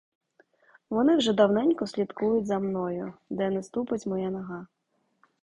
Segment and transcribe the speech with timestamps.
[0.89, 4.67] Вони вже давненько слідкують за мною, де не ступить моя нога.